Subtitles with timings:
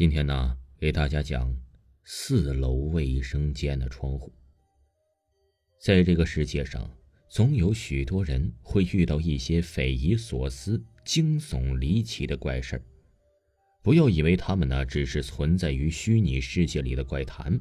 [0.00, 1.54] 今天呢，给大家讲
[2.04, 4.32] 四楼卫生间的窗户。
[5.78, 6.90] 在这个世界上，
[7.28, 12.82] 总有许多人会遇到一些匪夷所思、惊悚离奇的怪事儿。
[13.82, 17.60] 不要以为他们呢只是存在于虚拟世界里的怪谈，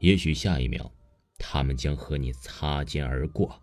[0.00, 0.92] 也许下一秒，
[1.38, 3.62] 他们将和你擦肩而过。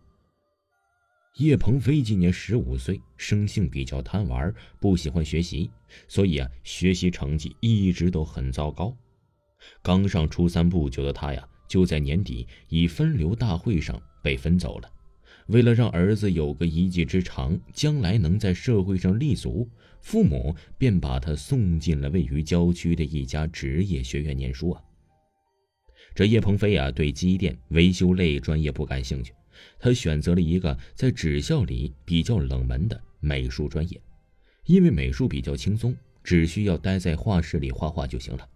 [1.37, 5.69] 叶鹏飞今年十五岁，生性比较贪玩，不喜欢学习，
[6.07, 8.95] 所以啊，学习成绩一直都很糟糕。
[9.81, 14.89] 刚上初三不久的他呀，就在年底以分流大会上被分走了。
[15.47, 24.81] 为了让儿子有个一技之长，将来能在社会上立足，父母便把他送进了位于郊区的一家职业学院念书啊。
[26.13, 29.33] 这叶鹏飞啊，对机电维修类专业不感兴趣。
[29.79, 33.99] 他选择了一个在职校里比较冷门的美术专业，
[34.65, 38.47] 因为美术比较轻松，只需要待在画室里画画就行了。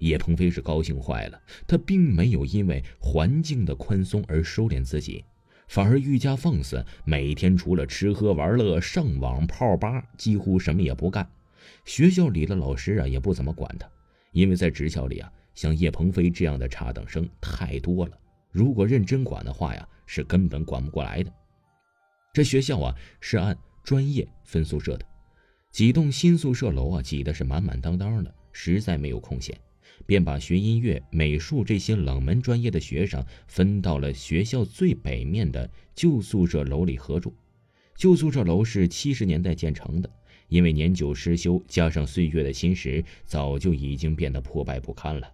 [0.00, 5.24] 叶鹏飞是高兴坏了，他并没有因为环境的宽松而收敛自己，
[5.68, 11.26] 反而愈加放肆，每天除了吃喝玩乐、上网泡吧，几乎什么也不干。
[11.86, 13.88] 学校里的老师啊，也不怎么管他，
[14.32, 18.18] 因为在职校里啊，像叶鹏飞这样的差等生太多了。
[18.56, 21.30] 如果认真管的话呀，是根本管不过来的。
[22.32, 23.54] 这学校啊是按
[23.84, 25.04] 专业分宿舍的，
[25.70, 29.54] 几栋新宿舍楼啊挤得是满满当当的，实在没有空闲，
[30.06, 37.34] 便把学音乐、美术这些冷门专业的学生分到了学校最北面的旧宿舍楼里合住。
[37.94, 40.10] 旧宿舍楼是七十年代建成的，
[40.48, 45.30] 因为年久失修，加上岁月的侵蚀，早就已经变得破败不堪了。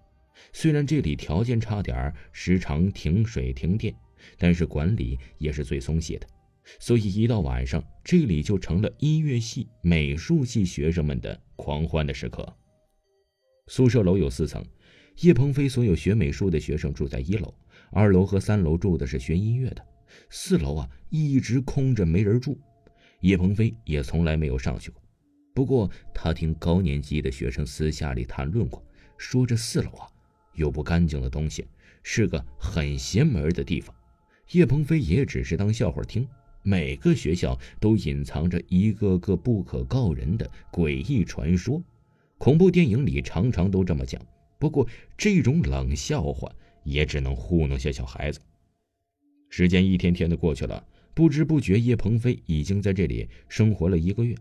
[0.53, 3.95] 虽然这里条件差点时常停水停电，
[4.39, 6.27] 但是管理也是最松懈的，
[6.79, 12.47] 所以一到晚上，这里就成了音乐系、美术系学生们的狂欢的时刻。
[13.69, 14.65] 宿舍楼有四层，
[15.21, 17.55] 叶鹏飞所有学美术的学生住在一楼，
[17.91, 19.87] 二楼和三楼住的是学音乐的，
[20.31, 22.61] 四楼啊一直空着没人住，
[23.21, 25.01] 叶鹏飞也从来没有上去过。
[25.55, 28.85] 不过他听高年级的学生私下里谈论过，
[29.17, 30.09] 说这四楼啊。
[30.55, 31.67] 有不干净的东西，
[32.03, 33.95] 是个很邪门的地方。
[34.53, 36.27] 叶鹏飞也只是当笑话听。
[36.65, 41.83] 每个学校都隐藏着一个个不可告人的诡异传说，
[42.39, 44.25] 恐怖电影里常常都这么讲。
[44.61, 44.87] 不过
[45.17, 46.49] 这种冷笑话
[46.85, 48.39] 也只能糊弄些小孩子。
[49.49, 54.37] 时间一天天的过去了，不知不觉，叶鹏飞已经在这里生活了一个月。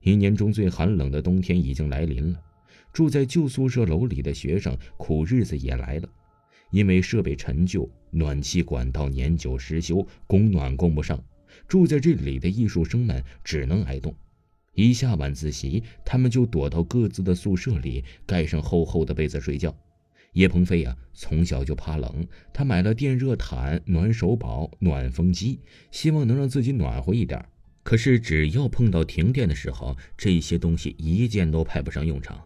[0.00, 2.40] 一年中最寒冷的冬天已经来临了。
[2.92, 6.08] 住在旧宿舍楼里的学生，苦日子也来了。
[6.70, 11.22] 因为设备陈旧，暖气管道年久失修，供暖供不上。
[11.66, 14.14] 住在这里的艺术生们只能挨冻。
[14.74, 19.76] 一下晚自习，他们就躲到各自的宿舍里，盖上厚厚的被子睡觉。
[20.34, 22.24] 叶鹏飞呀，从小就怕冷，
[22.54, 25.58] 他买了电热毯、暖手宝、暖风机，
[25.90, 27.44] 希望能让自己暖和一点。
[27.82, 32.40] 可是只要碰到停电的时候，这些东西一件都派不上用场。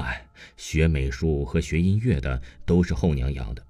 [0.00, 0.26] 哎，
[0.56, 3.62] 学美术和学音乐的都是后娘养的。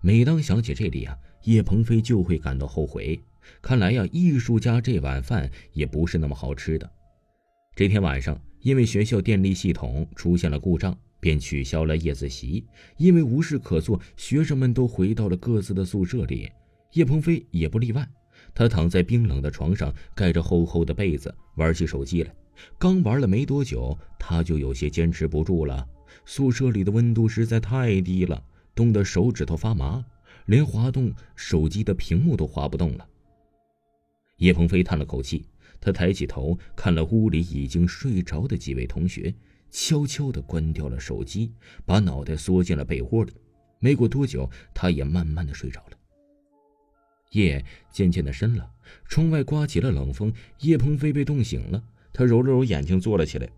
[0.00, 3.20] 每当想起这里啊，叶鹏飞就会感到后悔。
[3.60, 6.90] 看来呀，艺术家这碗饭也不是那么好吃的。
[7.74, 12.64] 这天晚上，因为学校电力系统出现了故障，便取消了夜自习。
[12.96, 16.50] 因为无事可做，学生们都回到了各自的宿舍里，
[16.92, 18.08] 叶鹏飞也不例外。
[18.54, 22.34] 他躺在冰冷的床上，盖着厚厚的被子，玩起手机来。
[22.78, 25.86] 刚玩了没多久，他就有些坚持不住了。
[26.24, 28.42] 宿舍里的温度实在太低了，
[28.74, 30.04] 冻得手指头发麻，
[30.46, 33.06] 连滑动手机的屏幕都滑不动了。
[34.36, 35.46] 叶鹏飞叹了口气，
[35.80, 39.34] 他抬起头看了屋里已经睡着的几位同学，
[39.70, 41.52] 悄悄地关掉了手机，
[41.84, 43.32] 把脑袋缩进了被窝里。
[43.78, 45.96] 没过多久，他也慢慢的睡着了。
[47.32, 48.70] 夜渐渐的深了，
[49.06, 51.82] 窗外刮起了冷风，叶鹏飞被冻醒了。
[52.12, 53.48] 他揉了揉眼睛，坐了起来，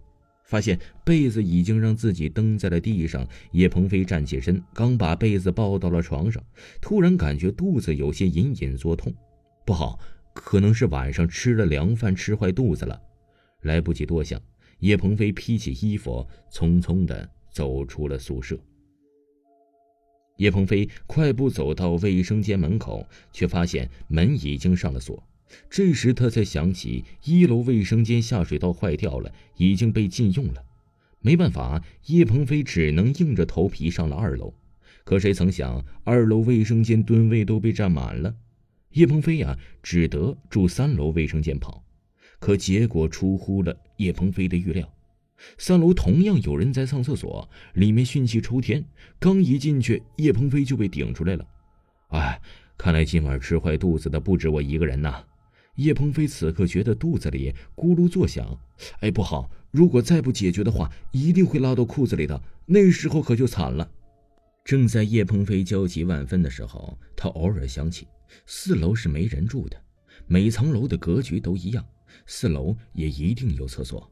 [0.44, 3.26] 发现被子已经让自己蹬在了地上。
[3.52, 6.42] 叶鹏飞站起身，刚把被子抱到了床上，
[6.80, 9.12] 突然感觉肚子有些隐隐作痛，
[9.64, 9.98] 不好，
[10.34, 13.00] 可能是晚上吃了凉饭，吃坏肚子了。
[13.62, 14.40] 来不及多想，
[14.80, 18.58] 叶鹏飞披起衣服，匆匆的走出了宿舍。
[20.38, 25.22] 叶鹏飞快步走到卫生间门口，却发现门已经上了锁。
[25.70, 30.64] 这时他才想起一楼卫生间下水道坏掉了，已经被禁用了。
[31.20, 34.54] 没办法，叶鹏飞只能硬着头皮上了二楼。
[35.04, 38.34] 可谁曾想，二楼卫生间蹲位都被占满了。
[38.90, 41.84] 叶鹏飞呀，只得住三楼卫生间跑。
[42.38, 44.92] 可结果出乎了叶鹏飞的预料，
[45.58, 48.84] 三楼同样有人在上厕所，里面熏气抽天。
[49.20, 51.46] 刚一进去，叶鹏飞就被顶出来了。
[52.08, 52.40] 哎，
[52.76, 55.24] 看来今晚吃坏肚子的不止我一个人呐！
[55.76, 58.58] 叶鹏飞此刻觉得肚子里咕噜作响。
[59.00, 59.50] 哎，不好！
[59.70, 63.90] 如果再不解决的话，一定会拉到裤子里的，那时候可就惨了。
[64.64, 68.06] 正在叶鹏飞焦急万分的时候，他偶尔想起
[68.46, 69.80] 四楼是没人住的，
[70.26, 71.82] 每层楼的格局都一样，
[72.26, 74.06] 四楼也一定有厕所。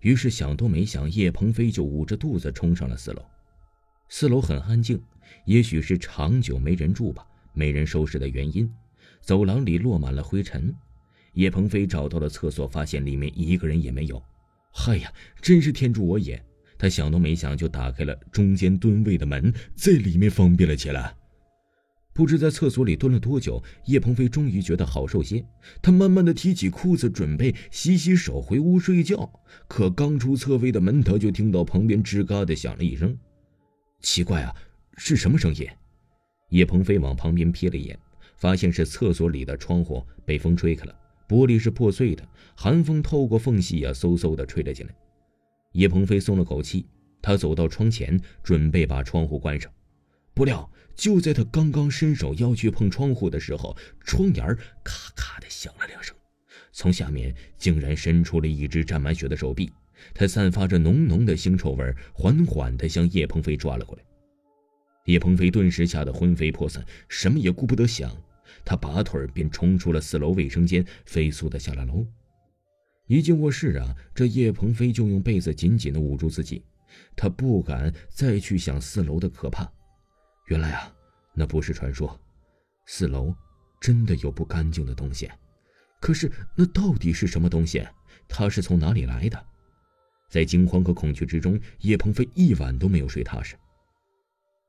[0.00, 3.24] 于是想都没想，叶鹏飞就捂着肚子冲上了四楼。
[4.10, 5.00] 四楼很安静，
[5.46, 8.70] 也许是长久没人住吧，没人收拾的原因。
[9.22, 10.74] 走廊里落满了灰尘。
[11.36, 14.22] 叶鹏飞找到了厕所，发现里面一个人也没有。
[14.72, 15.12] 嗨呀，
[15.42, 16.42] 真是天助我也！
[16.78, 21.14] 他想都没想就打开了中间蹲位的门，在里面方便了起来。
[22.14, 25.44] 不知在厕所里蹲了多久，叶鹏飞终于觉得好受些。
[25.82, 29.30] 他慢慢的提起裤子，准备洗洗手回屋睡觉。
[29.68, 33.14] 可刚出侧位的门，他就听到旁边吱嘎的响了一声。
[34.00, 34.54] 奇怪啊，
[34.96, 35.68] 是什么声音？
[36.48, 37.98] 叶鹏飞往旁边瞥了一眼，
[38.36, 40.94] 发现是厕所里的窗户被风吹开了，
[41.28, 44.94] 玻璃是破碎的，寒风透过缝隙啊，嗖嗖的吹了进来。
[45.72, 46.86] 叶鹏飞松了口气，
[47.20, 49.70] 他走到窗前，准备把窗户关上。
[50.32, 54.46] 不料，就在他刚刚伸手要去碰窗户的时候，窗沿
[54.84, 56.14] 咔咔的响了两声，
[56.72, 59.72] 从下面竟然伸出了一只沾满血的手臂，
[60.14, 64.02] 它散发着浓浓的腥臭味，缓缓的向叶鹏飞抓了过来。
[65.06, 68.10] 叶鹏飞顿时吓得魂飞魄散，什么也顾不得想，
[68.66, 72.04] 他拔腿便冲出了四楼卫生间，飞速的下了楼。
[73.06, 76.64] 一进卧室啊，这叶鹏飞就用被子紧紧的捂住自己，
[77.14, 79.70] 他不敢再去想四楼的可怕。
[80.48, 80.92] 原来啊，
[81.32, 82.20] 那不是传说，
[82.86, 83.32] 四楼
[83.80, 85.30] 真的有不干净的东西。
[86.00, 87.86] 可是那到底是什么东西？
[88.26, 89.46] 它是从哪里来的？
[90.28, 93.54] 在惊慌和恐惧之中，叶鹏飞一晚都没有睡踏实。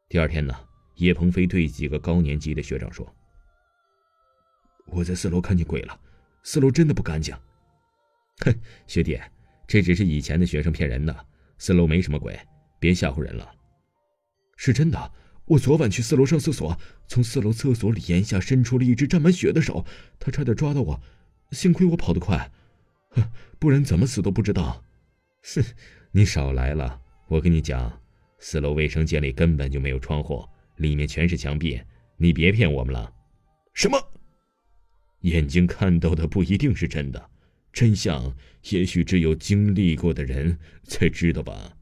[0.08, 0.54] 第二天呢，
[0.98, 3.12] 叶鹏飞对几个高年级的学长说
[4.98, 6.00] ：“我在四楼看见鬼了，
[6.42, 7.36] 四楼真的不干净。”
[8.44, 8.52] 哼，
[8.88, 9.20] 学弟，
[9.68, 11.16] 这只是以前的学生骗人的，
[11.60, 12.36] 四楼没什么鬼，
[12.80, 13.48] 别吓唬人了。
[14.56, 15.12] 是真的。
[15.46, 16.78] 我昨晚去四楼上厕所，
[17.08, 19.86] 从四楼厕所里檐下伸出了一只沾满血的手，
[20.20, 21.00] 他差点抓到我，
[21.52, 22.52] 幸亏我跑得快，
[23.12, 23.24] 哼
[23.60, 24.84] 不然怎么死都不知道。
[25.44, 25.64] 哼，
[26.12, 27.00] 你少来了！
[27.28, 28.02] 我跟你讲，
[28.40, 30.44] 四楼卫生间里根本就没有窗户，
[30.78, 31.80] 里面全是墙壁，
[32.18, 33.14] 你别骗我们了。
[33.74, 33.98] 什么？
[35.22, 37.30] 眼睛看到的不一定是真的，
[37.74, 38.36] 真相
[38.72, 41.78] 也许只有经历过的人才知道吧。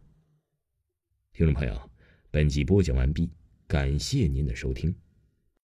[1.33, 1.89] 听众朋友，
[2.31, 3.29] 本集播讲完毕。
[3.67, 4.95] 感谢您的收听。